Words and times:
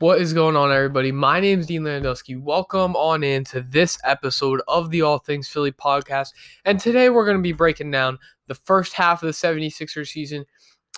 What 0.00 0.20
is 0.20 0.32
going 0.32 0.54
on, 0.54 0.70
everybody? 0.70 1.10
My 1.10 1.40
name 1.40 1.58
is 1.58 1.66
Dean 1.66 1.82
Landowski. 1.82 2.40
Welcome 2.40 2.94
on 2.94 3.24
in 3.24 3.42
to 3.46 3.62
this 3.62 3.98
episode 4.04 4.62
of 4.68 4.90
the 4.90 5.02
All 5.02 5.18
Things 5.18 5.48
Philly 5.48 5.72
podcast. 5.72 6.34
And 6.64 6.78
today 6.78 7.10
we're 7.10 7.24
going 7.24 7.36
to 7.36 7.42
be 7.42 7.50
breaking 7.52 7.90
down 7.90 8.16
the 8.46 8.54
first 8.54 8.92
half 8.92 9.24
of 9.24 9.26
the 9.26 9.32
76ers 9.32 10.06
season 10.06 10.44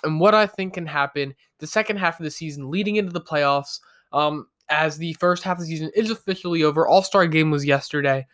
and 0.03 0.19
what 0.19 0.35
I 0.35 0.45
think 0.45 0.75
can 0.75 0.85
happen 0.85 1.33
the 1.57 1.65
second 1.65 1.97
half 1.97 2.19
of 2.19 2.25
the 2.25 2.29
season 2.29 2.69
leading 2.69 2.97
into 2.97 3.11
the 3.11 3.21
playoffs. 3.21 3.79
Um, 4.13 4.45
as 4.69 4.99
the 4.99 5.13
first 5.13 5.41
half 5.41 5.57
of 5.57 5.61
the 5.61 5.67
season 5.67 5.89
is 5.95 6.11
officially 6.11 6.61
over. 6.61 6.87
All 6.87 7.01
Star 7.01 7.25
game 7.25 7.49
was 7.49 7.65
yesterday. 7.65 8.27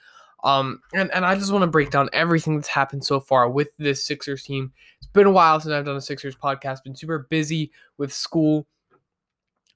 Um, 0.43 0.81
and, 0.93 1.09
and 1.13 1.25
I 1.25 1.35
just 1.35 1.51
want 1.53 1.63
to 1.63 1.67
break 1.67 1.91
down 1.91 2.09
everything 2.11 2.57
that's 2.57 2.67
happened 2.67 3.05
so 3.05 3.21
far 3.21 3.49
with 3.49 3.69
this 3.77 4.03
Sixers 4.03 4.43
team. 4.43 4.73
It's 4.97 5.07
been 5.07 5.27
a 5.27 5.31
while 5.31 5.61
since 5.61 5.71
I've 5.71 5.85
done 5.85 5.95
a 5.95 6.01
Sixers 6.01 6.35
podcast, 6.35 6.83
been 6.83 6.93
super 6.93 7.25
busy 7.29 7.71
with 7.97 8.11
school 8.11 8.67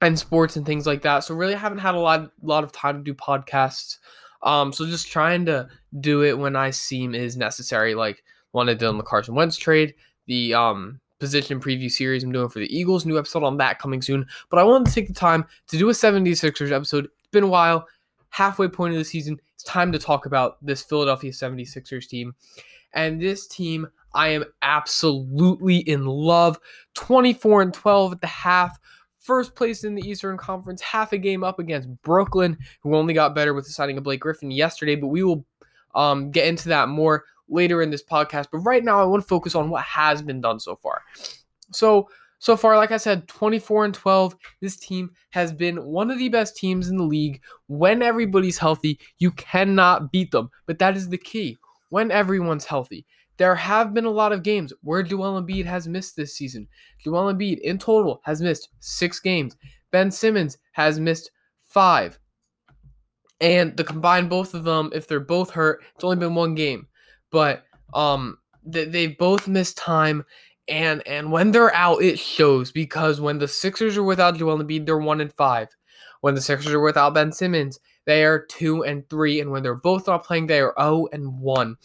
and 0.01 0.17
sports 0.17 0.55
and 0.55 0.65
things 0.65 0.87
like 0.87 1.01
that. 1.03 1.19
So 1.23 1.35
really, 1.35 1.53
haven't 1.53 1.79
had 1.79 1.95
a 1.95 1.99
lot 1.99 2.31
lot 2.41 2.63
of 2.63 2.71
time 2.71 2.97
to 2.97 3.03
do 3.03 3.13
podcasts. 3.13 3.97
Um, 4.43 4.73
so 4.73 4.85
just 4.85 5.07
trying 5.07 5.45
to 5.45 5.67
do 5.99 6.23
it 6.23 6.37
when 6.37 6.55
I 6.55 6.71
seem 6.71 7.13
is 7.13 7.37
necessary, 7.37 7.93
like 7.93 8.23
one 8.51 8.69
I 8.69 8.73
did 8.73 8.87
on 8.87 8.97
the 8.97 9.03
Carson 9.03 9.35
Wentz 9.35 9.57
trade, 9.57 9.93
the 10.25 10.53
um 10.53 10.99
position 11.19 11.59
preview 11.61 11.89
series 11.89 12.23
I'm 12.23 12.31
doing 12.31 12.49
for 12.49 12.59
the 12.59 12.75
Eagles, 12.75 13.05
new 13.05 13.17
episode 13.17 13.43
on 13.43 13.57
that 13.57 13.77
coming 13.77 14.01
soon. 14.01 14.25
But 14.49 14.59
I 14.59 14.63
wanted 14.63 14.87
to 14.87 14.93
take 14.93 15.07
the 15.07 15.13
time 15.13 15.45
to 15.67 15.77
do 15.77 15.87
a 15.89 15.93
76ers 15.93 16.71
episode. 16.71 17.05
It's 17.05 17.31
been 17.31 17.43
a 17.43 17.47
while, 17.47 17.87
halfway 18.29 18.67
point 18.67 18.93
of 18.93 18.97
the 18.97 19.05
season. 19.05 19.39
It's 19.53 19.63
time 19.63 19.91
to 19.91 19.99
talk 19.99 20.25
about 20.25 20.57
this 20.65 20.81
Philadelphia 20.81 21.31
76ers 21.31 22.07
team. 22.07 22.33
And 22.93 23.21
this 23.21 23.47
team, 23.47 23.87
I 24.15 24.29
am 24.29 24.45
absolutely 24.63 25.77
in 25.77 26.05
love. 26.05 26.59
24 26.95 27.61
and 27.61 27.73
12 27.73 28.13
at 28.13 28.21
the 28.21 28.27
half 28.27 28.79
first 29.21 29.55
place 29.55 29.83
in 29.83 29.95
the 29.95 30.07
Eastern 30.07 30.37
Conference, 30.37 30.81
half 30.81 31.13
a 31.13 31.17
game 31.17 31.43
up 31.43 31.59
against 31.59 31.89
Brooklyn, 32.01 32.57
who 32.81 32.95
only 32.95 33.13
got 33.13 33.35
better 33.35 33.53
with 33.53 33.65
the 33.65 33.71
signing 33.71 33.97
of 33.97 34.03
Blake 34.03 34.19
Griffin 34.19 34.51
yesterday. 34.51 34.95
But 34.95 35.07
we 35.07 35.23
will 35.23 35.45
um, 35.95 36.31
get 36.31 36.47
into 36.47 36.69
that 36.69 36.89
more 36.89 37.25
later 37.47 37.81
in 37.81 37.91
this 37.91 38.03
podcast. 38.03 38.47
But 38.51 38.59
right 38.59 38.83
now, 38.83 39.01
I 39.01 39.05
want 39.05 39.23
to 39.23 39.27
focus 39.27 39.55
on 39.55 39.69
what 39.69 39.83
has 39.83 40.21
been 40.21 40.41
done 40.41 40.59
so 40.59 40.75
far. 40.75 41.01
So, 41.71 42.09
so 42.39 42.57
far, 42.57 42.75
like 42.75 42.91
I 42.91 42.97
said, 42.97 43.27
24 43.27 43.85
and 43.85 43.93
12, 43.93 44.35
this 44.61 44.75
team 44.77 45.11
has 45.29 45.53
been 45.53 45.83
one 45.85 46.09
of 46.09 46.17
the 46.17 46.29
best 46.29 46.57
teams 46.57 46.89
in 46.89 46.97
the 46.97 47.03
league. 47.03 47.41
When 47.67 48.01
everybody's 48.01 48.57
healthy, 48.57 48.99
you 49.19 49.31
cannot 49.31 50.11
beat 50.11 50.31
them. 50.31 50.49
But 50.65 50.79
that 50.79 50.97
is 50.97 51.09
the 51.09 51.17
key. 51.17 51.57
When 51.89 52.09
everyone's 52.09 52.65
healthy. 52.65 53.05
There 53.41 53.55
have 53.55 53.91
been 53.91 54.05
a 54.05 54.11
lot 54.11 54.33
of 54.33 54.43
games 54.43 54.71
where 54.83 55.01
Joel 55.01 55.41
Embiid 55.41 55.65
has 55.65 55.87
missed 55.87 56.15
this 56.15 56.35
season. 56.35 56.67
Joel 57.03 57.33
Embiid 57.33 57.57
in 57.61 57.79
total 57.79 58.21
has 58.23 58.39
missed 58.39 58.69
six 58.81 59.19
games. 59.19 59.57
Ben 59.89 60.11
Simmons 60.11 60.59
has 60.73 60.99
missed 60.99 61.31
five. 61.63 62.19
And 63.39 63.75
the 63.75 63.83
combined 63.83 64.29
both 64.29 64.53
of 64.53 64.63
them, 64.63 64.91
if 64.93 65.07
they're 65.07 65.19
both 65.19 65.49
hurt, 65.49 65.83
it's 65.95 66.03
only 66.03 66.17
been 66.17 66.35
one 66.35 66.53
game. 66.53 66.85
But 67.31 67.63
um 67.95 68.37
they, 68.63 68.85
they 68.85 69.07
both 69.07 69.47
missed 69.47 69.75
time 69.75 70.23
and 70.67 71.01
and 71.07 71.31
when 71.31 71.49
they're 71.49 71.73
out, 71.73 72.03
it 72.03 72.19
shows 72.19 72.71
because 72.71 73.19
when 73.19 73.39
the 73.39 73.47
Sixers 73.47 73.97
are 73.97 74.03
without 74.03 74.37
Joel 74.37 74.59
Embiid, 74.59 74.85
they're 74.85 74.99
one 74.99 75.19
and 75.19 75.33
five. 75.33 75.69
When 76.19 76.35
the 76.35 76.41
Sixers 76.41 76.73
are 76.73 76.79
without 76.79 77.15
Ben 77.15 77.31
Simmons, 77.31 77.79
they 78.05 78.23
are 78.23 78.45
two 78.45 78.83
and 78.83 79.09
three. 79.09 79.41
And 79.41 79.49
when 79.49 79.63
they're 79.63 79.73
both 79.73 80.05
not 80.05 80.23
playing, 80.25 80.47
they 80.47 80.59
are 80.59 80.75
0 80.79 81.07
and 81.11 81.39
1. 81.39 81.75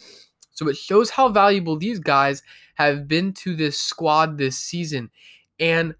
So 0.57 0.67
it 0.67 0.75
shows 0.75 1.11
how 1.11 1.29
valuable 1.29 1.77
these 1.77 1.99
guys 1.99 2.41
have 2.75 3.07
been 3.07 3.31
to 3.33 3.55
this 3.55 3.79
squad 3.79 4.37
this 4.37 4.57
season. 4.57 5.11
And 5.59 5.93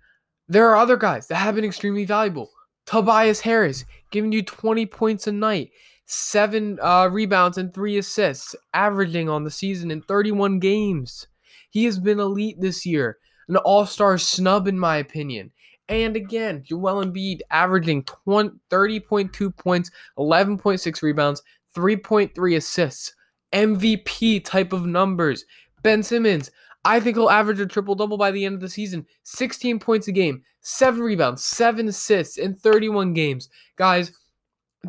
there 0.48 0.68
are 0.68 0.78
other 0.78 0.98
guys 0.98 1.28
that 1.28 1.36
have 1.36 1.56
been 1.56 1.64
extremely 1.64 2.06
valuable. 2.06 2.50
Tobias 2.88 3.42
Harris 3.42 3.86
giving 4.10 4.32
you 4.32 4.42
20 4.42 4.88
points 4.88 5.28
a 5.28 5.32
night, 5.32 5.70
seven 6.06 6.80
uh, 6.82 7.08
rebounds, 7.12 7.60
and 7.60 7.72
three 7.72 7.98
assists, 7.98 8.56
averaging 8.74 9.30
on 9.30 9.44
the 9.44 9.52
season 9.52 9.92
in 9.92 10.02
31 10.02 10.60
games. 10.60 11.28
He 11.70 11.86
has 11.86 12.00
been 12.00 12.20
elite 12.20 12.60
this 12.60 12.84
year, 12.84 13.20
an 13.48 13.58
all 13.58 13.86
star 13.86 14.18
snub, 14.18 14.68
in 14.68 14.80
my 14.80 14.98
opinion. 14.98 15.52
And 15.88 16.16
again, 16.16 16.64
Joel 16.66 17.06
Embiid 17.06 17.42
averaging 17.52 18.04
20, 18.06 18.58
30.2 18.72 19.56
points, 19.56 19.92
11.6 20.18 21.02
rebounds, 21.04 21.44
3.3 21.76 22.56
assists. 22.58 23.14
MVP 23.54 24.44
type 24.44 24.74
of 24.74 24.86
numbers. 24.86 25.46
Ben 25.84 26.04
Simmons, 26.04 26.52
I 26.86 27.00
think 27.00 27.18
he'll 27.18 27.30
average 27.30 27.60
a 27.60 27.66
triple 27.66 27.96
double 27.96 28.18
by 28.18 28.32
the 28.32 28.46
end 28.46 28.56
of 28.56 28.62
the 28.62 28.70
season 28.70 29.06
16 29.24 29.80
points 29.80 30.08
a 30.08 30.12
game, 30.12 30.44
7 30.62 31.02
rebounds, 31.02 31.44
7 31.44 31.88
assists 31.88 32.38
in 32.38 32.56
31 32.56 33.14
games. 33.14 33.50
Guys, 33.76 34.12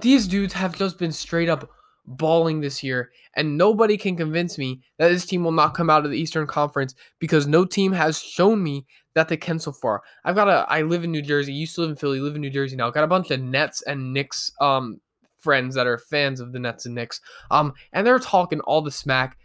these 0.00 0.26
dudes 0.28 0.52
have 0.52 0.76
just 0.76 0.98
been 0.98 1.12
straight 1.12 1.48
up 1.48 1.68
balling 2.06 2.60
this 2.60 2.82
year, 2.82 3.10
and 3.34 3.58
nobody 3.58 3.96
can 3.96 4.16
convince 4.16 4.58
me 4.58 4.80
that 4.98 5.08
this 5.08 5.26
team 5.26 5.44
will 5.44 5.52
not 5.52 5.74
come 5.74 5.90
out 5.90 6.04
of 6.04 6.10
the 6.10 6.18
Eastern 6.18 6.46
Conference 6.46 6.94
because 7.18 7.46
no 7.46 7.64
team 7.64 7.92
has 7.92 8.20
shown 8.20 8.62
me 8.62 8.86
that 9.14 9.28
they 9.28 9.36
can 9.36 9.58
so 9.58 9.72
far. 9.72 10.02
I've 10.24 10.36
got 10.36 10.48
a 10.48 10.66
I 10.68 10.82
live 10.82 11.04
in 11.04 11.10
New 11.10 11.22
Jersey, 11.22 11.52
used 11.52 11.74
to 11.74 11.82
live 11.82 11.90
in 11.90 11.96
Philly, 11.96 12.20
live 12.20 12.36
in 12.36 12.40
New 12.40 12.50
Jersey 12.50 12.76
now. 12.76 12.90
Got 12.90 13.04
a 13.04 13.08
bunch 13.08 13.30
of 13.30 13.40
Nets 13.40 13.82
and 13.82 14.12
Knicks 14.12 14.52
um 14.60 15.00
friends 15.38 15.74
that 15.74 15.86
are 15.86 15.98
fans 15.98 16.40
of 16.40 16.52
the 16.52 16.58
Nets 16.58 16.86
and 16.86 16.94
Knicks. 16.94 17.20
Um, 17.50 17.72
and 17.92 18.06
they're 18.06 18.18
talking 18.18 18.60
all 18.60 18.82
the 18.82 18.90
smack. 18.90 19.36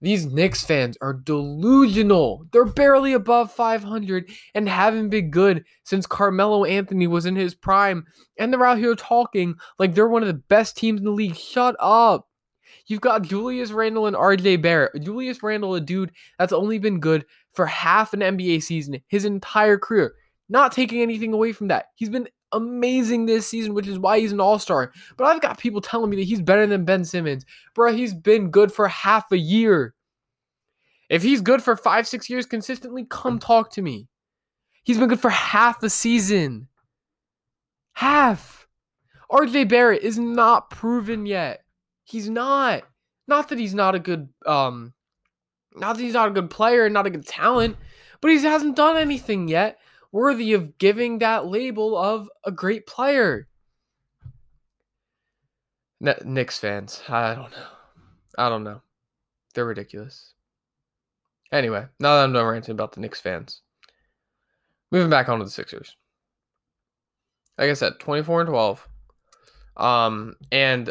These 0.00 0.26
Knicks 0.26 0.64
fans 0.64 0.98
are 1.00 1.14
delusional. 1.14 2.44
They're 2.50 2.64
barely 2.64 3.12
above 3.12 3.52
500 3.52 4.30
and 4.52 4.68
haven't 4.68 5.10
been 5.10 5.30
good 5.30 5.64
since 5.84 6.06
Carmelo 6.06 6.64
Anthony 6.64 7.06
was 7.06 7.24
in 7.24 7.36
his 7.36 7.54
prime. 7.54 8.04
And 8.36 8.52
they're 8.52 8.66
out 8.66 8.78
here 8.78 8.96
talking 8.96 9.54
like 9.78 9.94
they're 9.94 10.08
one 10.08 10.22
of 10.22 10.28
the 10.28 10.34
best 10.34 10.76
teams 10.76 10.98
in 11.00 11.04
the 11.04 11.12
league. 11.12 11.36
Shut 11.36 11.76
up. 11.78 12.28
You've 12.86 13.00
got 13.00 13.22
Julius 13.22 13.70
Randle 13.70 14.06
and 14.06 14.16
RJ 14.16 14.60
Barrett. 14.60 15.00
Julius 15.02 15.40
Randle, 15.40 15.76
a 15.76 15.80
dude 15.80 16.10
that's 16.36 16.52
only 16.52 16.80
been 16.80 16.98
good 16.98 17.24
for 17.52 17.66
half 17.66 18.12
an 18.12 18.20
NBA 18.20 18.62
season 18.64 19.00
his 19.06 19.24
entire 19.24 19.78
career. 19.78 20.14
Not 20.48 20.72
taking 20.72 21.00
anything 21.00 21.32
away 21.32 21.52
from 21.52 21.68
that. 21.68 21.86
He's 21.94 22.10
been 22.10 22.28
amazing 22.52 23.26
this 23.26 23.46
season, 23.46 23.74
which 23.74 23.88
is 23.88 23.98
why 23.98 24.20
he's 24.20 24.32
an 24.32 24.40
all 24.40 24.58
star. 24.58 24.92
But 25.16 25.24
I've 25.24 25.40
got 25.40 25.58
people 25.58 25.80
telling 25.80 26.10
me 26.10 26.16
that 26.16 26.24
he's 26.24 26.40
better 26.40 26.66
than 26.66 26.84
Ben 26.84 27.04
Simmons. 27.04 27.44
Bro, 27.74 27.94
he's 27.94 28.14
been 28.14 28.50
good 28.50 28.72
for 28.72 28.88
half 28.88 29.30
a 29.32 29.38
year. 29.38 29.94
If 31.08 31.22
he's 31.22 31.40
good 31.40 31.62
for 31.62 31.76
five, 31.76 32.08
six 32.08 32.30
years 32.30 32.46
consistently, 32.46 33.06
come 33.08 33.38
talk 33.38 33.70
to 33.72 33.82
me. 33.82 34.08
He's 34.84 34.98
been 34.98 35.08
good 35.08 35.20
for 35.20 35.30
half 35.30 35.82
a 35.82 35.90
season. 35.90 36.68
Half. 37.92 38.66
RJ 39.30 39.68
Barrett 39.68 40.02
is 40.02 40.18
not 40.18 40.70
proven 40.70 41.26
yet. 41.26 41.64
He's 42.04 42.28
not. 42.28 42.82
Not 43.28 43.48
that 43.48 43.58
he's 43.58 43.74
not 43.74 43.94
a 43.94 43.98
good 43.98 44.28
um 44.46 44.92
not 45.74 45.96
that 45.96 46.02
he's 46.02 46.12
not 46.12 46.28
a 46.28 46.32
good 46.32 46.50
player 46.50 46.84
and 46.84 46.92
not 46.92 47.06
a 47.06 47.10
good 47.10 47.26
talent, 47.26 47.76
but 48.20 48.30
he 48.30 48.38
hasn't 48.42 48.76
done 48.76 48.98
anything 48.98 49.48
yet 49.48 49.78
worthy 50.12 50.52
of 50.52 50.78
giving 50.78 51.18
that 51.18 51.46
label 51.46 51.96
of 51.96 52.28
a 52.44 52.52
great 52.52 52.86
player. 52.86 53.48
Knicks 56.00 56.58
fans, 56.58 57.02
I 57.08 57.34
don't 57.34 57.50
know. 57.50 57.66
I 58.38 58.48
don't 58.48 58.64
know. 58.64 58.82
They're 59.54 59.64
ridiculous. 59.64 60.34
Anyway, 61.52 61.84
now 62.00 62.16
that 62.16 62.24
I'm 62.24 62.32
done 62.32 62.46
ranting 62.46 62.72
about 62.72 62.92
the 62.92 63.00
Knicks 63.00 63.20
fans, 63.20 63.62
moving 64.90 65.10
back 65.10 65.28
onto 65.28 65.44
the 65.44 65.50
Sixers. 65.50 65.96
Like 67.58 67.70
I 67.70 67.74
said, 67.74 68.00
24 68.00 68.40
and 68.42 68.48
12. 68.48 68.88
Um, 69.76 70.34
and 70.50 70.90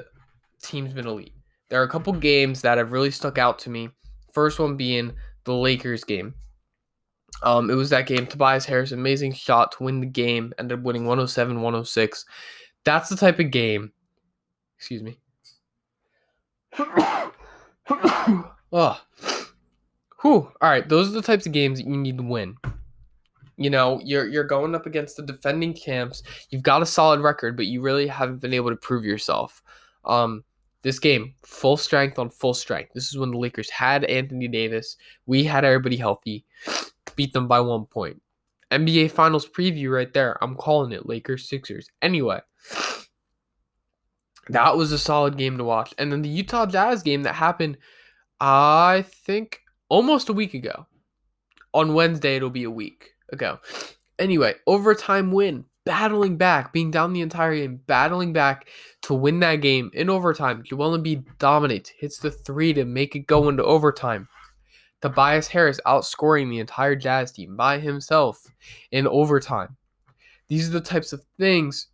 team's 0.61 0.93
been 0.93 1.07
elite. 1.07 1.33
There 1.69 1.81
are 1.81 1.85
a 1.85 1.89
couple 1.89 2.13
games 2.13 2.61
that 2.61 2.77
have 2.77 2.91
really 2.91 3.11
stuck 3.11 3.37
out 3.37 3.59
to 3.59 3.69
me. 3.69 3.89
First 4.31 4.59
one 4.59 4.77
being 4.77 5.13
the 5.43 5.53
Lakers 5.53 6.03
game. 6.03 6.35
Um, 7.43 7.69
it 7.69 7.75
was 7.75 7.89
that 7.89 8.07
game. 8.07 8.27
Tobias 8.27 8.65
Harris, 8.65 8.91
amazing 8.91 9.33
shot 9.33 9.71
to 9.73 9.83
win 9.83 9.99
the 9.99 10.05
game, 10.05 10.53
ended 10.59 10.77
up 10.77 10.83
winning 10.83 11.05
107 11.05 11.55
106. 11.55 12.25
That's 12.83 13.09
the 13.09 13.15
type 13.15 13.39
of 13.39 13.51
game. 13.51 13.91
Excuse 14.77 15.01
me. 15.01 15.19
oh. 18.71 19.01
Whew. 20.21 20.51
All 20.61 20.69
right, 20.69 20.87
those 20.87 21.09
are 21.09 21.13
the 21.13 21.21
types 21.21 21.45
of 21.45 21.51
games 21.51 21.79
that 21.79 21.87
you 21.87 21.97
need 21.97 22.17
to 22.17 22.23
win. 22.23 22.55
You 23.57 23.69
know, 23.69 23.99
you're 24.03 24.27
you're 24.27 24.43
going 24.43 24.75
up 24.75 24.85
against 24.85 25.17
the 25.17 25.23
defending 25.23 25.73
camps. 25.73 26.23
You've 26.49 26.63
got 26.63 26.81
a 26.81 26.85
solid 26.85 27.21
record, 27.21 27.57
but 27.57 27.67
you 27.67 27.81
really 27.81 28.07
haven't 28.07 28.41
been 28.41 28.53
able 28.53 28.69
to 28.69 28.75
prove 28.75 29.03
yourself. 29.03 29.61
Um, 30.05 30.43
this 30.83 30.99
game, 30.99 31.35
full 31.43 31.77
strength 31.77 32.17
on 32.17 32.29
full 32.29 32.53
strength. 32.53 32.91
This 32.93 33.09
is 33.09 33.17
when 33.17 33.31
the 33.31 33.37
Lakers 33.37 33.69
had 33.69 34.03
Anthony 34.05 34.47
Davis. 34.47 34.97
We 35.25 35.43
had 35.43 35.63
everybody 35.63 35.97
healthy 35.97 36.45
beat 37.15 37.33
them 37.33 37.47
by 37.47 37.59
one 37.59 37.85
point. 37.85 38.21
NBA 38.71 39.11
Finals 39.11 39.47
preview 39.47 39.91
right 39.93 40.13
there. 40.13 40.37
I'm 40.41 40.55
calling 40.55 40.91
it 40.91 41.07
Lakers 41.07 41.49
Sixers. 41.49 41.89
Anyway, 42.01 42.39
that 44.49 44.77
was 44.77 44.91
a 44.91 44.97
solid 44.97 45.37
game 45.37 45.57
to 45.57 45.63
watch. 45.63 45.93
And 45.97 46.11
then 46.11 46.21
the 46.21 46.29
Utah 46.29 46.65
Jazz 46.65 47.03
game 47.03 47.23
that 47.23 47.35
happened, 47.35 47.77
I 48.39 49.05
think, 49.25 49.59
almost 49.89 50.29
a 50.29 50.33
week 50.33 50.53
ago. 50.53 50.87
On 51.73 51.93
Wednesday, 51.93 52.35
it'll 52.35 52.49
be 52.49 52.63
a 52.63 52.71
week 52.71 53.11
ago. 53.31 53.59
Anyway, 54.19 54.55
overtime 54.67 55.31
win 55.31 55.65
battling 55.85 56.37
back, 56.37 56.73
being 56.73 56.91
down 56.91 57.13
the 57.13 57.21
entire 57.21 57.55
game, 57.55 57.79
battling 57.87 58.33
back 58.33 58.67
to 59.03 59.13
win 59.13 59.39
that 59.39 59.57
game 59.57 59.89
in 59.93 60.09
overtime. 60.09 60.63
Joel 60.63 60.97
Embiid 60.97 61.25
dominates, 61.39 61.89
hits 61.89 62.19
the 62.19 62.31
three 62.31 62.73
to 62.73 62.85
make 62.85 63.15
it 63.15 63.27
go 63.27 63.49
into 63.49 63.63
overtime. 63.63 64.27
Tobias 65.01 65.47
Harris 65.47 65.79
outscoring 65.85 66.49
the 66.49 66.59
entire 66.59 66.95
Jazz 66.95 67.31
team 67.31 67.55
by 67.55 67.79
himself 67.79 68.45
in 68.91 69.07
overtime. 69.07 69.75
These 70.47 70.69
are 70.69 70.73
the 70.73 70.81
types 70.81 71.13
of 71.13 71.23
things 71.39 71.87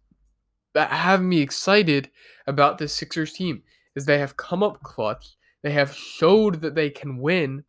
that 0.73 0.91
have 0.91 1.21
me 1.21 1.41
excited 1.41 2.09
about 2.47 2.77
this 2.77 2.93
Sixers 2.93 3.33
team 3.33 3.63
is 3.95 4.05
they 4.05 4.19
have 4.19 4.37
come 4.37 4.61
up 4.63 4.81
clutch. 4.83 5.37
They 5.63 5.71
have 5.71 5.93
showed 5.93 6.61
that 6.61 6.75
they 6.75 6.89
can 6.89 7.17
win, 7.17 7.63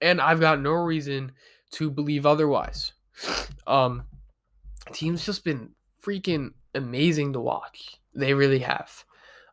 and 0.00 0.20
I've 0.20 0.40
got 0.40 0.60
no 0.60 0.72
reason 0.72 1.32
to 1.72 1.90
believe 1.90 2.24
otherwise. 2.24 2.92
Um, 3.66 4.04
team's 4.92 5.24
just 5.24 5.44
been 5.44 5.70
freaking 6.02 6.52
amazing 6.74 7.32
to 7.34 7.40
watch. 7.40 7.98
They 8.14 8.34
really 8.34 8.58
have. 8.60 9.04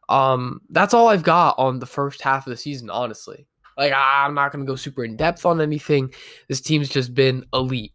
Um, 0.08 0.62
that's 0.70 0.94
all 0.94 1.08
I've 1.08 1.24
got 1.24 1.56
on 1.58 1.80
the 1.80 1.86
first 1.86 2.22
half 2.22 2.48
of 2.48 2.52
the 2.52 2.58
season, 2.58 2.90
honestly. 2.90 3.46
Like 3.80 3.94
I'm 3.96 4.36
not 4.36 4.52
gonna 4.52 4.66
go 4.66 4.76
super 4.76 5.06
in 5.06 5.16
depth 5.16 5.46
on 5.46 5.62
anything. 5.62 6.14
This 6.50 6.60
team's 6.60 6.90
just 6.90 7.16
been 7.16 7.46
elite. 7.54 7.94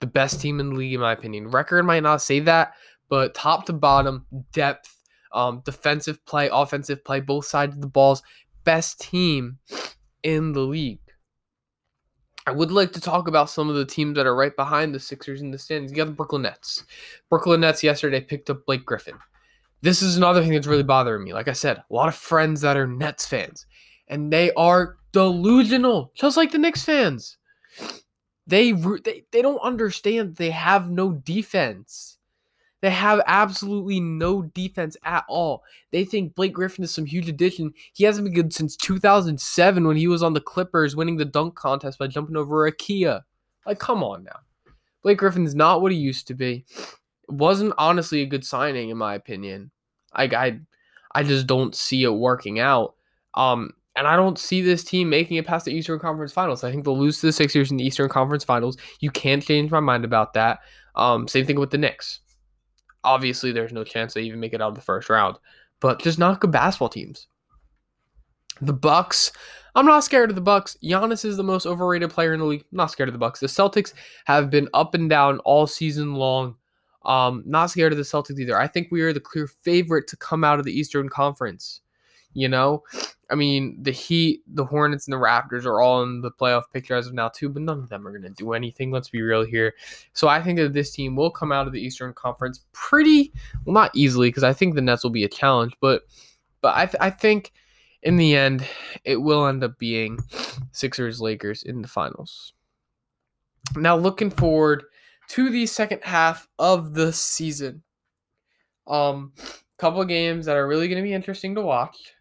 The 0.00 0.06
best 0.06 0.40
team 0.40 0.60
in 0.60 0.70
the 0.70 0.76
league, 0.76 0.94
in 0.94 1.00
my 1.00 1.12
opinion. 1.12 1.50
Record 1.50 1.82
might 1.84 2.04
not 2.04 2.22
say 2.22 2.38
that, 2.40 2.74
but 3.08 3.34
top 3.34 3.66
to 3.66 3.72
bottom, 3.72 4.24
depth, 4.52 5.02
um, 5.32 5.62
defensive 5.64 6.24
play, 6.26 6.48
offensive 6.52 7.04
play, 7.04 7.20
both 7.20 7.44
sides 7.44 7.74
of 7.74 7.80
the 7.80 7.88
balls, 7.88 8.22
best 8.62 9.00
team 9.00 9.58
in 10.22 10.52
the 10.52 10.60
league. 10.60 11.00
I 12.46 12.52
would 12.52 12.70
like 12.70 12.92
to 12.92 13.00
talk 13.00 13.26
about 13.26 13.50
some 13.50 13.68
of 13.68 13.74
the 13.74 13.84
teams 13.84 14.14
that 14.14 14.26
are 14.26 14.36
right 14.36 14.54
behind 14.54 14.94
the 14.94 15.00
Sixers 15.00 15.42
in 15.42 15.50
the 15.50 15.58
standings. 15.58 15.90
You 15.90 15.96
got 15.96 16.04
the 16.04 16.12
Brooklyn 16.12 16.42
Nets. 16.42 16.84
Brooklyn 17.28 17.60
Nets 17.60 17.82
yesterday 17.82 18.20
picked 18.20 18.48
up 18.48 18.64
Blake 18.64 18.84
Griffin. 18.84 19.18
This 19.82 20.02
is 20.02 20.16
another 20.16 20.42
thing 20.42 20.52
that's 20.52 20.68
really 20.68 20.84
bothering 20.84 21.24
me. 21.24 21.32
Like 21.32 21.48
I 21.48 21.52
said, 21.52 21.78
a 21.78 21.94
lot 21.94 22.08
of 22.08 22.14
friends 22.14 22.60
that 22.60 22.76
are 22.76 22.86
Nets 22.86 23.26
fans, 23.26 23.66
and 24.08 24.32
they 24.32 24.52
are 24.52 24.96
delusional, 25.12 26.12
just 26.14 26.36
like 26.36 26.52
the 26.52 26.58
Knicks 26.58 26.84
fans. 26.84 27.38
They 28.46 28.72
they, 28.72 29.24
they 29.32 29.42
don't 29.42 29.58
understand 29.58 30.36
they 30.36 30.50
have 30.50 30.90
no 30.90 31.12
defense. 31.12 32.16
They 32.82 32.90
have 32.90 33.22
absolutely 33.26 34.00
no 34.00 34.42
defense 34.42 34.96
at 35.02 35.24
all. 35.28 35.64
They 35.90 36.04
think 36.04 36.34
Blake 36.34 36.52
Griffin 36.52 36.84
is 36.84 36.94
some 36.94 37.06
huge 37.06 37.28
addition. 37.28 37.72
He 37.94 38.04
hasn't 38.04 38.26
been 38.26 38.34
good 38.34 38.52
since 38.52 38.76
2007 38.76 39.86
when 39.86 39.96
he 39.96 40.06
was 40.06 40.22
on 40.22 40.34
the 40.34 40.40
Clippers 40.40 40.94
winning 40.94 41.16
the 41.16 41.24
dunk 41.24 41.54
contest 41.54 41.98
by 41.98 42.06
jumping 42.06 42.36
over 42.36 42.66
a 42.66 42.72
Kia. 42.72 43.24
Like, 43.64 43.78
come 43.78 44.04
on 44.04 44.24
now. 44.24 44.38
Blake 45.02 45.18
Griffin's 45.18 45.54
not 45.54 45.80
what 45.80 45.90
he 45.90 45.98
used 45.98 46.26
to 46.28 46.34
be. 46.34 46.64
It 46.78 47.34
wasn't 47.34 47.74
honestly 47.78 48.22
a 48.22 48.26
good 48.26 48.44
signing, 48.44 48.90
in 48.90 48.98
my 48.98 49.14
opinion. 49.14 49.70
I, 50.12 50.24
I, 50.24 50.60
I 51.12 51.22
just 51.22 51.46
don't 51.46 51.74
see 51.74 52.02
it 52.04 52.10
working 52.10 52.60
out. 52.60 52.94
Um, 53.34 53.72
and 53.96 54.06
I 54.06 54.16
don't 54.16 54.38
see 54.38 54.60
this 54.62 54.84
team 54.84 55.08
making 55.08 55.36
it 55.36 55.46
past 55.46 55.64
the 55.64 55.72
Eastern 55.72 55.98
Conference 55.98 56.32
Finals. 56.32 56.62
I 56.62 56.70
think 56.70 56.84
they'll 56.84 56.98
lose 56.98 57.20
to 57.20 57.26
the 57.26 57.32
Sixers 57.32 57.70
in 57.70 57.76
the 57.76 57.84
Eastern 57.84 58.08
Conference 58.08 58.44
Finals. 58.44 58.76
You 59.00 59.10
can't 59.10 59.42
change 59.42 59.70
my 59.70 59.80
mind 59.80 60.04
about 60.04 60.34
that. 60.34 60.60
Um, 60.94 61.26
same 61.28 61.46
thing 61.46 61.58
with 61.58 61.70
the 61.70 61.78
Knicks 61.78 62.20
obviously 63.06 63.52
there's 63.52 63.72
no 63.72 63.84
chance 63.84 64.12
they 64.12 64.22
even 64.22 64.40
make 64.40 64.52
it 64.52 64.60
out 64.60 64.68
of 64.68 64.74
the 64.74 64.80
first 64.82 65.08
round. 65.08 65.36
But 65.80 66.02
just 66.02 66.18
not 66.18 66.40
good 66.40 66.52
basketball 66.52 66.88
teams. 66.88 67.28
The 68.60 68.72
Bucks, 68.72 69.32
I'm 69.74 69.86
not 69.86 70.04
scared 70.04 70.30
of 70.30 70.36
the 70.36 70.42
Bucks. 70.42 70.76
Giannis 70.82 71.24
is 71.24 71.36
the 71.36 71.42
most 71.42 71.66
overrated 71.66 72.10
player 72.10 72.34
in 72.34 72.40
the 72.40 72.46
league. 72.46 72.64
I'm 72.72 72.76
not 72.78 72.90
scared 72.90 73.08
of 73.08 73.12
the 73.12 73.18
Bucks. 73.18 73.40
The 73.40 73.46
Celtics 73.46 73.92
have 74.24 74.50
been 74.50 74.68
up 74.74 74.94
and 74.94 75.08
down 75.08 75.38
all 75.40 75.66
season 75.66 76.14
long. 76.14 76.56
Um, 77.04 77.44
not 77.46 77.70
scared 77.70 77.92
of 77.92 77.98
the 77.98 78.04
Celtics 78.04 78.38
either. 78.38 78.58
I 78.58 78.66
think 78.66 78.88
we 78.90 79.02
are 79.02 79.12
the 79.12 79.20
clear 79.20 79.46
favorite 79.46 80.08
to 80.08 80.16
come 80.16 80.42
out 80.42 80.58
of 80.58 80.64
the 80.64 80.76
Eastern 80.76 81.08
Conference. 81.08 81.82
You 82.36 82.48
know, 82.48 82.84
I 83.30 83.34
mean, 83.34 83.82
the 83.82 83.92
Heat, 83.92 84.42
the 84.46 84.66
Hornets, 84.66 85.06
and 85.06 85.12
the 85.14 85.16
Raptors 85.16 85.64
are 85.64 85.80
all 85.80 86.02
in 86.02 86.20
the 86.20 86.30
playoff 86.30 86.64
picture 86.70 86.94
as 86.94 87.06
of 87.06 87.14
now, 87.14 87.28
too, 87.28 87.48
but 87.48 87.62
none 87.62 87.78
of 87.78 87.88
them 87.88 88.06
are 88.06 88.10
going 88.10 88.20
to 88.22 88.28
do 88.28 88.52
anything. 88.52 88.90
Let's 88.90 89.08
be 89.08 89.22
real 89.22 89.42
here. 89.42 89.72
So 90.12 90.28
I 90.28 90.42
think 90.42 90.58
that 90.58 90.74
this 90.74 90.90
team 90.90 91.16
will 91.16 91.30
come 91.30 91.50
out 91.50 91.66
of 91.66 91.72
the 91.72 91.80
Eastern 91.80 92.12
Conference 92.12 92.66
pretty, 92.74 93.32
well, 93.64 93.72
not 93.72 93.90
easily, 93.94 94.28
because 94.28 94.44
I 94.44 94.52
think 94.52 94.74
the 94.74 94.82
Nets 94.82 95.02
will 95.02 95.10
be 95.10 95.24
a 95.24 95.30
challenge, 95.30 95.72
but 95.80 96.02
but 96.60 96.76
I, 96.76 96.84
th- 96.84 96.96
I 97.00 97.08
think 97.08 97.52
in 98.02 98.18
the 98.18 98.36
end, 98.36 98.66
it 99.04 99.16
will 99.16 99.46
end 99.46 99.64
up 99.64 99.78
being 99.78 100.18
Sixers 100.72 101.18
Lakers 101.18 101.62
in 101.62 101.80
the 101.80 101.88
finals. 101.88 102.52
Now, 103.76 103.96
looking 103.96 104.28
forward 104.28 104.84
to 105.28 105.48
the 105.48 105.64
second 105.64 106.00
half 106.02 106.48
of 106.58 106.92
the 106.92 107.14
season. 107.14 107.82
Um, 108.86 109.32
couple 109.78 110.04
games 110.04 110.46
that 110.46 110.56
are 110.56 110.66
really 110.66 110.88
going 110.88 111.02
to 111.02 111.06
be 111.06 111.12
interesting 111.12 111.54
to 111.54 111.62
watch. 111.62 112.12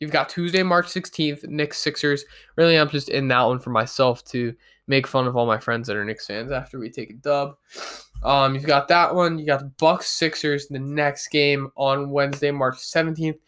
You've 0.00 0.10
got 0.10 0.28
Tuesday, 0.28 0.62
March 0.62 0.86
16th, 0.86 1.48
Knicks 1.48 1.78
Sixers. 1.78 2.24
Really, 2.56 2.76
I'm 2.76 2.90
just 2.90 3.08
in 3.08 3.28
that 3.28 3.42
one 3.42 3.58
for 3.58 3.70
myself 3.70 4.22
to 4.26 4.54
make 4.86 5.06
fun 5.06 5.26
of 5.26 5.36
all 5.36 5.46
my 5.46 5.58
friends 5.58 5.88
that 5.88 5.96
are 5.96 6.04
Knicks 6.04 6.26
fans 6.26 6.52
after 6.52 6.78
we 6.78 6.90
take 6.90 7.10
a 7.10 7.14
dub. 7.14 7.56
Um, 8.22 8.54
you've 8.54 8.66
got 8.66 8.88
that 8.88 9.14
one. 9.14 9.38
You 9.38 9.46
got 9.46 9.60
the 9.60 9.72
Bucks 9.78 10.08
Sixers. 10.08 10.68
The 10.68 10.78
next 10.78 11.28
game 11.28 11.70
on 11.76 12.10
Wednesday, 12.10 12.50
March 12.50 12.76
17th. 12.76 13.38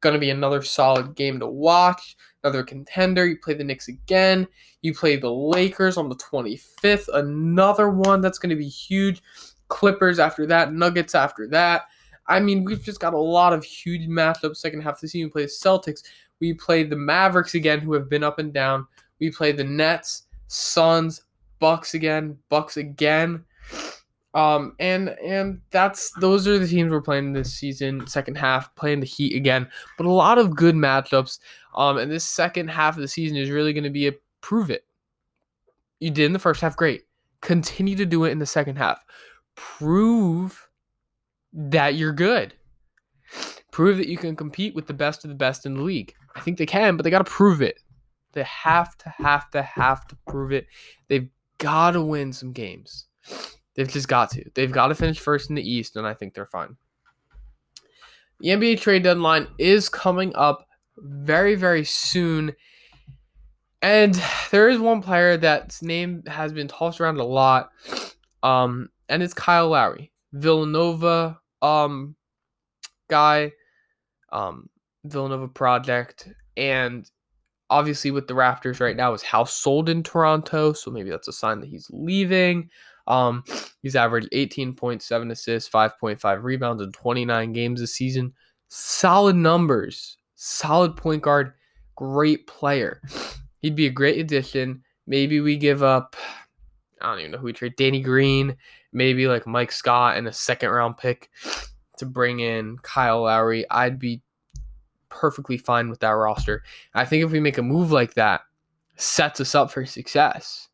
Gonna 0.00 0.18
be 0.18 0.30
another 0.30 0.62
solid 0.62 1.14
game 1.14 1.40
to 1.40 1.46
watch. 1.46 2.16
Another 2.42 2.62
contender. 2.62 3.26
You 3.26 3.36
play 3.36 3.54
the 3.54 3.64
Knicks 3.64 3.88
again. 3.88 4.46
You 4.80 4.94
play 4.94 5.16
the 5.16 5.32
Lakers 5.32 5.96
on 5.96 6.08
the 6.08 6.14
25th. 6.14 7.08
Another 7.12 7.90
one 7.90 8.20
that's 8.20 8.38
gonna 8.38 8.56
be 8.56 8.68
huge. 8.68 9.20
Clippers 9.68 10.18
after 10.18 10.46
that. 10.46 10.72
Nuggets 10.72 11.14
after 11.14 11.48
that. 11.48 11.82
I 12.28 12.40
mean, 12.40 12.64
we've 12.64 12.82
just 12.82 13.00
got 13.00 13.14
a 13.14 13.18
lot 13.18 13.52
of 13.52 13.64
huge 13.64 14.08
matchups 14.08 14.56
second 14.56 14.82
half 14.82 14.96
of 14.96 15.00
the 15.00 15.08
season. 15.08 15.26
We 15.28 15.32
play 15.32 15.42
the 15.44 15.48
Celtics. 15.48 16.02
We 16.40 16.54
play 16.54 16.84
the 16.84 16.96
Mavericks 16.96 17.54
again, 17.54 17.80
who 17.80 17.94
have 17.94 18.08
been 18.08 18.22
up 18.22 18.38
and 18.38 18.52
down. 18.52 18.86
We 19.18 19.30
play 19.30 19.52
the 19.52 19.64
Nets, 19.64 20.24
Suns, 20.46 21.22
Bucks 21.58 21.94
again, 21.94 22.38
Bucks 22.48 22.76
again. 22.76 23.44
Um, 24.34 24.76
and 24.78 25.16
and 25.24 25.60
that's 25.70 26.12
those 26.20 26.46
are 26.46 26.58
the 26.58 26.68
teams 26.68 26.92
we're 26.92 27.00
playing 27.00 27.32
this 27.32 27.52
season, 27.52 28.06
second 28.06 28.36
half, 28.36 28.72
playing 28.76 29.00
the 29.00 29.06
Heat 29.06 29.34
again. 29.34 29.68
But 29.96 30.06
a 30.06 30.12
lot 30.12 30.38
of 30.38 30.54
good 30.54 30.74
matchups. 30.74 31.38
Um, 31.74 31.98
and 31.98 32.10
this 32.10 32.24
second 32.24 32.68
half 32.68 32.96
of 32.96 33.00
the 33.00 33.08
season 33.08 33.36
is 33.36 33.50
really 33.50 33.72
going 33.72 33.84
to 33.84 33.90
be 33.90 34.08
a 34.08 34.12
prove 34.40 34.70
it. 34.70 34.84
You 36.00 36.10
did 36.10 36.26
in 36.26 36.32
the 36.32 36.38
first 36.38 36.60
half, 36.60 36.76
great. 36.76 37.02
Continue 37.40 37.96
to 37.96 38.06
do 38.06 38.24
it 38.24 38.30
in 38.30 38.38
the 38.38 38.46
second 38.46 38.76
half. 38.76 39.04
Prove 39.56 40.68
that 41.58 41.96
you're 41.96 42.12
good. 42.12 42.54
Prove 43.72 43.98
that 43.98 44.08
you 44.08 44.16
can 44.16 44.36
compete 44.36 44.74
with 44.74 44.86
the 44.86 44.94
best 44.94 45.24
of 45.24 45.28
the 45.28 45.34
best 45.34 45.66
in 45.66 45.74
the 45.74 45.82
league. 45.82 46.14
I 46.36 46.40
think 46.40 46.56
they 46.56 46.66
can, 46.66 46.96
but 46.96 47.02
they 47.02 47.10
got 47.10 47.18
to 47.18 47.30
prove 47.30 47.60
it. 47.60 47.80
They 48.32 48.44
have 48.44 48.96
to, 48.98 49.08
have 49.10 49.50
to, 49.50 49.62
have 49.62 50.06
to 50.06 50.16
prove 50.28 50.52
it. 50.52 50.66
They've 51.08 51.28
got 51.58 51.92
to 51.92 52.02
win 52.02 52.32
some 52.32 52.52
games. 52.52 53.06
They've 53.74 53.88
just 53.88 54.08
got 54.08 54.30
to. 54.30 54.44
They've 54.54 54.70
got 54.70 54.88
to 54.88 54.94
finish 54.94 55.18
first 55.18 55.50
in 55.50 55.56
the 55.56 55.68
East, 55.68 55.96
and 55.96 56.06
I 56.06 56.14
think 56.14 56.34
they're 56.34 56.46
fine. 56.46 56.76
The 58.40 58.50
NBA 58.50 58.80
trade 58.80 59.02
deadline 59.02 59.48
is 59.58 59.88
coming 59.88 60.32
up 60.36 60.68
very, 60.96 61.56
very 61.56 61.84
soon. 61.84 62.54
And 63.82 64.20
there 64.50 64.68
is 64.68 64.78
one 64.78 65.02
player 65.02 65.36
that's 65.36 65.82
name 65.82 66.22
has 66.26 66.52
been 66.52 66.68
tossed 66.68 67.00
around 67.00 67.18
a 67.18 67.24
lot. 67.24 67.70
Um, 68.42 68.90
and 69.08 69.22
it's 69.22 69.34
Kyle 69.34 69.68
Lowry. 69.68 70.12
Villanova 70.32 71.40
um 71.62 72.14
guy, 73.08 73.52
um 74.30 74.68
Villanova 75.04 75.48
project, 75.48 76.28
and 76.56 77.10
obviously 77.70 78.10
with 78.10 78.26
the 78.26 78.34
Raptors 78.34 78.80
right 78.80 78.96
now, 78.96 79.12
his 79.12 79.22
house 79.22 79.52
sold 79.52 79.88
in 79.88 80.02
Toronto, 80.02 80.72
so 80.72 80.90
maybe 80.90 81.10
that's 81.10 81.28
a 81.28 81.32
sign 81.32 81.60
that 81.60 81.68
he's 81.68 81.90
leaving. 81.92 82.70
Um, 83.06 83.42
he's 83.82 83.96
averaged 83.96 84.28
18.7 84.32 85.30
assists, 85.30 85.70
5.5 85.70 86.42
rebounds 86.42 86.82
in 86.82 86.92
29 86.92 87.52
games 87.52 87.80
this 87.80 87.94
season. 87.94 88.34
Solid 88.68 89.36
numbers, 89.36 90.18
solid 90.34 90.96
point 90.96 91.22
guard, 91.22 91.54
great 91.96 92.46
player. 92.46 93.00
He'd 93.60 93.76
be 93.76 93.86
a 93.86 93.90
great 93.90 94.18
addition. 94.18 94.82
Maybe 95.06 95.40
we 95.40 95.56
give 95.56 95.82
up 95.82 96.16
I 97.00 97.10
don't 97.10 97.20
even 97.20 97.32
know 97.32 97.38
who 97.38 97.46
we 97.46 97.52
trade. 97.52 97.76
Danny 97.76 98.00
Green, 98.00 98.56
maybe 98.92 99.26
like 99.26 99.46
Mike 99.46 99.72
Scott 99.72 100.16
and 100.16 100.28
a 100.28 100.32
second 100.32 100.70
round 100.70 100.96
pick 100.96 101.30
to 101.98 102.06
bring 102.06 102.40
in 102.40 102.78
Kyle 102.78 103.22
Lowry. 103.22 103.64
I'd 103.70 103.98
be 103.98 104.22
perfectly 105.08 105.56
fine 105.56 105.88
with 105.88 106.00
that 106.00 106.10
roster. 106.10 106.62
I 106.94 107.04
think 107.04 107.24
if 107.24 107.30
we 107.30 107.40
make 107.40 107.58
a 107.58 107.62
move 107.62 107.92
like 107.92 108.14
that, 108.14 108.42
sets 108.96 109.40
us 109.40 109.54
up 109.54 109.70
for 109.70 109.84
success. 109.86 110.68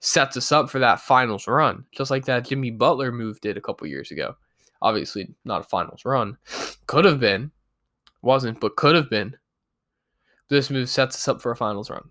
Sets 0.00 0.36
us 0.36 0.50
up 0.50 0.68
for 0.68 0.78
that 0.80 1.00
finals 1.00 1.46
run, 1.46 1.84
just 1.92 2.10
like 2.10 2.24
that 2.24 2.44
Jimmy 2.46 2.70
Butler 2.70 3.12
move 3.12 3.40
did 3.40 3.56
a 3.56 3.60
couple 3.60 3.86
years 3.86 4.10
ago. 4.10 4.34
Obviously, 4.80 5.32
not 5.44 5.60
a 5.60 5.64
finals 5.64 6.04
run. 6.04 6.36
Could 6.86 7.04
have 7.04 7.20
been. 7.20 7.52
Wasn't, 8.20 8.60
but 8.60 8.76
could 8.76 8.96
have 8.96 9.08
been. 9.08 9.36
This 10.48 10.70
move 10.70 10.88
sets 10.88 11.16
us 11.16 11.28
up 11.28 11.40
for 11.40 11.52
a 11.52 11.56
finals 11.56 11.88
run. 11.88 12.10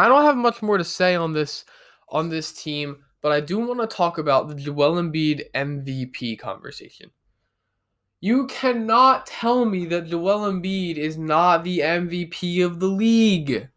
I 0.00 0.08
don't 0.08 0.24
have 0.24 0.36
much 0.36 0.62
more 0.62 0.78
to 0.78 0.84
say 0.84 1.14
on 1.14 1.32
this 1.32 1.64
on 2.08 2.28
this 2.28 2.52
team 2.52 2.96
but 3.22 3.32
I 3.32 3.40
do 3.40 3.58
want 3.58 3.80
to 3.80 3.86
talk 3.86 4.18
about 4.18 4.48
the 4.48 4.54
Joel 4.54 4.94
Embiid 4.94 5.50
MVP 5.54 6.38
conversation. 6.38 7.10
You 8.20 8.46
cannot 8.46 9.26
tell 9.26 9.64
me 9.64 9.86
that 9.86 10.06
Joel 10.06 10.50
Embiid 10.50 10.96
is 10.96 11.16
not 11.16 11.64
the 11.64 11.80
MVP 11.80 12.64
of 12.64 12.80
the 12.80 12.86
league. 12.86 13.68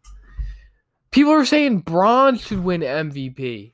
People 1.10 1.32
are 1.32 1.44
saying 1.44 1.80
Bron 1.80 2.36
should 2.36 2.64
win 2.64 2.80
MVP. 2.80 3.72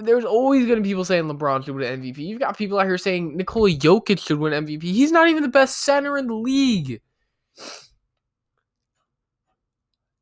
There's 0.00 0.24
always 0.24 0.66
going 0.66 0.78
to 0.78 0.82
be 0.82 0.88
people 0.88 1.04
saying 1.04 1.24
LeBron 1.24 1.64
should 1.64 1.76
win 1.76 2.00
MVP. 2.00 2.18
You've 2.18 2.40
got 2.40 2.58
people 2.58 2.80
out 2.80 2.86
here 2.86 2.98
saying 2.98 3.36
Nikola 3.36 3.70
Jokic 3.70 4.18
should 4.18 4.40
win 4.40 4.64
MVP. 4.64 4.82
He's 4.82 5.12
not 5.12 5.28
even 5.28 5.44
the 5.44 5.48
best 5.48 5.84
center 5.84 6.18
in 6.18 6.26
the 6.26 6.34
league. 6.34 7.00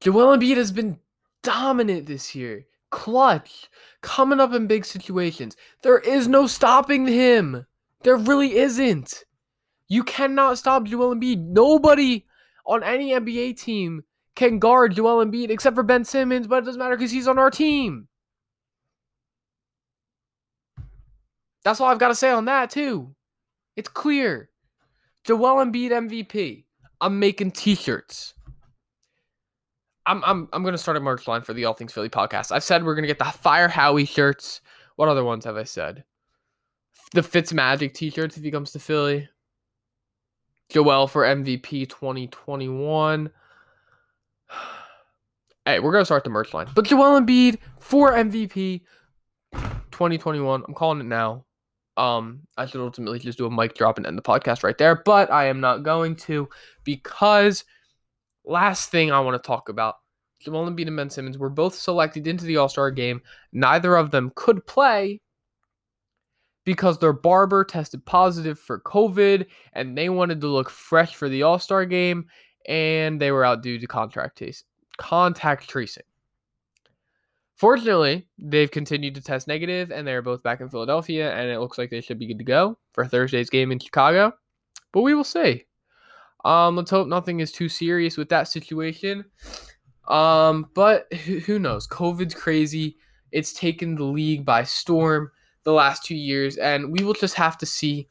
Joel 0.00 0.37
Embiid 0.37 0.57
has 0.57 0.73
been 0.73 0.99
dominant 1.43 2.07
this 2.07 2.35
year, 2.35 2.67
clutch, 2.91 3.69
coming 4.03 4.41
up 4.41 4.53
in 4.53 4.67
big 4.67 4.85
situations. 4.85 5.57
There 5.83 5.99
is 5.99 6.29
no 6.29 6.47
stopping 6.47 7.07
him. 7.07 7.67
There 8.03 8.17
really 8.17 8.57
isn't. 8.57 9.25
You 9.88 10.05
cannot 10.05 10.59
stop 10.59 10.85
Joel 10.85 11.15
Embiid. 11.15 11.38
Nobody 11.49 12.26
on 12.67 12.83
any 12.83 13.11
NBA 13.11 13.59
team 13.59 14.05
can 14.35 14.59
guard 14.59 14.95
Joel 14.95 15.25
Embiid 15.25 15.50
except 15.50 15.76
for 15.76 15.83
Ben 15.83 16.05
Simmons, 16.05 16.47
but 16.47 16.59
it 16.62 16.67
doesn't 16.67 16.79
matter 16.79 16.97
because 16.97 17.11
he's 17.11 17.29
on 17.29 17.38
our 17.38 17.50
team. 17.50 18.09
That's 21.65 21.81
all 21.81 21.88
I've 21.88 21.99
got 21.99 22.09
to 22.09 22.15
say 22.15 22.31
on 22.31 22.45
that, 22.45 22.71
too. 22.71 23.15
It's 23.75 23.88
clear. 23.88 24.50
Joel 25.25 25.65
Embiid 25.65 25.91
MVP. 25.91 26.65
I'm 27.00 27.19
making 27.19 27.50
t-shirts. 27.50 28.35
I'm 30.07 30.23
I'm 30.25 30.49
I'm 30.53 30.63
gonna 30.63 30.79
start 30.79 30.97
a 30.97 31.01
merch 31.01 31.27
line 31.27 31.43
for 31.43 31.53
the 31.53 31.65
All 31.65 31.75
Things 31.75 31.93
Philly 31.93 32.09
podcast. 32.09 32.53
I've 32.53 32.65
said 32.65 32.85
we're 32.85 32.95
gonna 32.95 33.07
get 33.07 33.19
the 33.19 33.25
Fire 33.25 33.69
Howie 33.69 34.05
shirts. 34.05 34.61
What 34.95 35.09
other 35.09 35.25
ones 35.25 35.45
have 35.45 35.57
I 35.57 35.65
said? 35.65 36.05
The 37.13 37.23
Fitz 37.23 37.53
Magic 37.53 37.95
t-shirts 37.95 38.37
if 38.37 38.43
he 38.43 38.51
comes 38.51 38.73
to 38.73 38.79
Philly. 38.79 39.29
Joel 40.69 41.07
for 41.07 41.23
MVP 41.23 41.89
2021. 41.89 43.31
Hey, 45.65 45.81
we're 45.81 45.91
gonna 45.91 46.05
start 46.05 46.23
the 46.23 46.31
merch 46.31 46.55
line. 46.55 46.69
But 46.77 46.85
Joel 46.85 47.21
Embiid 47.21 47.59
for 47.81 48.13
MVP 48.13 48.83
2021. 49.53 50.63
I'm 50.69 50.75
calling 50.75 51.01
it 51.01 51.07
now. 51.07 51.45
Um, 51.97 52.43
I 52.57 52.67
should 52.67 52.81
ultimately 52.81 53.19
just 53.19 53.37
do 53.37 53.47
a 53.47 53.51
mic 53.51 53.75
drop 53.75 53.97
and 53.97 54.07
end 54.07 54.17
the 54.17 54.23
podcast 54.23 54.63
right 54.63 54.79
there, 54.79 55.03
but 55.05 55.29
I 55.33 55.47
am 55.47 55.61
not 55.61 55.83
going 55.83 56.15
to 56.17 56.49
because 56.85 57.65
last 58.47 58.91
thing 58.91 59.12
I 59.12 59.21
want 59.21 59.43
to 59.43 59.47
talk 59.47 59.69
about 59.69 59.97
Joel 60.41 60.71
Embiid 60.71 60.87
and 60.87 60.97
Ben 60.97 61.11
Simmons 61.11 61.38
were 61.38 61.50
both 61.50 61.75
selected 61.75 62.26
into 62.26 62.45
the 62.45 62.57
All 62.57 62.69
Star 62.69 62.91
game. 62.91 63.21
Neither 63.53 63.97
of 63.97 64.11
them 64.11 64.33
could 64.35 64.67
play 64.67 65.21
because 66.65 66.99
their 66.99 67.12
barber 67.12 67.65
tested 67.65 68.05
positive 68.05 68.59
for 68.59 68.81
COVID 68.81 69.47
and 69.73 69.97
they 69.97 70.09
wanted 70.09 70.41
to 70.41 70.49
look 70.49 70.69
fresh 70.71 71.15
for 71.15 71.29
the 71.29 71.43
All 71.43 71.59
Star 71.59 71.85
game 71.85 72.26
and 72.69 73.21
they 73.21 73.31
were 73.31 73.45
out 73.45 73.62
due 73.62 73.79
to 73.79 73.87
contract 73.87 74.38
t- 74.38 74.55
contact 74.99 75.69
tracing. 75.69 76.03
Fortunately, 77.55 78.26
they've 78.38 78.71
continued 78.71 79.15
to 79.15 79.23
test 79.23 79.49
negative 79.49 79.91
and 79.91 80.07
they're 80.07 80.21
both 80.21 80.43
back 80.43 80.61
in 80.61 80.69
Philadelphia 80.69 81.33
and 81.33 81.49
it 81.49 81.59
looks 81.59 81.79
like 81.79 81.88
they 81.88 82.03
should 82.03 82.19
be 82.19 82.26
good 82.26 82.38
to 82.38 82.45
go 82.45 82.76
for 82.93 83.07
Thursday's 83.07 83.49
game 83.49 83.73
in 83.73 83.79
Chicago. 83.79 84.33
But 84.93 85.03
we 85.03 85.15
will 85.15 85.25
see. 85.25 85.65
Um, 86.47 86.76
let's 86.76 86.91
hope 86.91 87.09
nothing 87.09 87.41
is 87.41 87.50
too 87.50 87.69
serious 87.69 88.17
with 88.17 88.29
that 88.29 88.47
situation. 88.47 89.25
Um, 90.07 90.71
but 90.75 91.12
who 91.12 91.59
knows? 91.59 91.88
COVID's 91.88 92.35
crazy. 92.35 92.97
It's 93.33 93.53
taken 93.53 93.97
the 93.97 94.05
league 94.05 94.45
by 94.45 94.62
storm 94.62 95.33
the 95.65 95.73
last 95.73 96.05
two 96.05 96.15
years, 96.15 96.57
and 96.57 96.93
we 96.93 97.03
will 97.03 97.15
just 97.15 97.35
have 97.35 97.59
to 97.59 97.67
see 97.67 98.09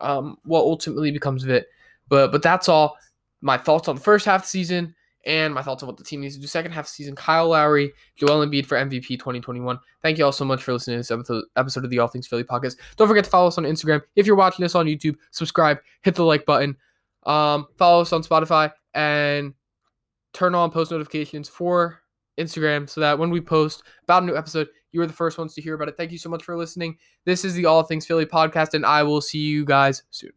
um, 0.00 0.38
what 0.44 0.62
ultimately 0.62 1.10
becomes 1.10 1.44
of 1.44 1.50
it. 1.50 1.66
But 2.08 2.32
but 2.32 2.42
that's 2.42 2.68
all. 2.68 2.96
My 3.42 3.58
thoughts 3.58 3.88
on 3.88 3.96
the 3.96 4.00
first 4.00 4.24
half 4.24 4.40
of 4.40 4.42
the 4.44 4.48
season 4.48 4.94
and 5.26 5.52
my 5.52 5.60
thoughts 5.60 5.82
on 5.82 5.86
what 5.86 5.98
the 5.98 6.04
team 6.04 6.22
needs 6.22 6.34
to 6.34 6.40
do 6.40 6.46
second 6.46 6.72
half 6.72 6.84
of 6.84 6.88
the 6.88 6.94
season. 6.94 7.14
Kyle 7.14 7.48
Lowry, 7.48 7.92
Joel 8.16 8.46
Embiid 8.46 8.64
for 8.64 8.78
MVP 8.78 9.08
2021. 9.08 9.78
Thank 10.02 10.16
you 10.16 10.24
all 10.24 10.32
so 10.32 10.46
much 10.46 10.62
for 10.62 10.72
listening 10.72 10.94
to 10.94 10.98
this 11.00 11.10
episode, 11.10 11.84
of 11.84 11.90
the 11.90 11.98
All 11.98 12.08
Things 12.08 12.26
Philly 12.26 12.44
podcast. 12.44 12.76
Don't 12.96 13.08
forget 13.08 13.24
to 13.24 13.30
follow 13.30 13.48
us 13.48 13.58
on 13.58 13.64
Instagram. 13.64 14.00
If 14.16 14.26
you're 14.26 14.36
watching 14.36 14.62
this 14.62 14.74
on 14.74 14.86
YouTube, 14.86 15.16
subscribe, 15.30 15.78
hit 16.02 16.14
the 16.14 16.24
like 16.24 16.46
button, 16.46 16.76
um, 17.26 17.66
follow 17.76 18.02
us 18.02 18.12
on 18.12 18.22
Spotify, 18.22 18.72
and 18.94 19.54
turn 20.32 20.54
on 20.54 20.70
post 20.70 20.90
notifications 20.90 21.48
for 21.48 22.00
Instagram 22.38 22.88
so 22.88 23.00
that 23.00 23.18
when 23.18 23.30
we 23.30 23.40
post 23.40 23.82
about 24.02 24.22
a 24.22 24.26
new 24.26 24.36
episode, 24.36 24.68
you 24.92 25.00
are 25.00 25.06
the 25.06 25.12
first 25.12 25.38
ones 25.38 25.54
to 25.54 25.62
hear 25.62 25.74
about 25.74 25.88
it. 25.88 25.96
Thank 25.96 26.12
you 26.12 26.18
so 26.18 26.28
much 26.28 26.44
for 26.44 26.56
listening. 26.56 26.96
This 27.24 27.44
is 27.44 27.54
the 27.54 27.66
All 27.66 27.82
Things 27.82 28.06
Philly 28.06 28.26
podcast, 28.26 28.74
and 28.74 28.84
I 28.84 29.02
will 29.02 29.20
see 29.20 29.38
you 29.38 29.64
guys 29.64 30.02
soon. 30.10 30.32